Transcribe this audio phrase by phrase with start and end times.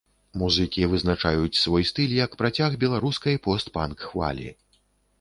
[0.43, 4.49] Музыкі вызначаюць свой стыль як працяг беларускай пост-панк-хвалі.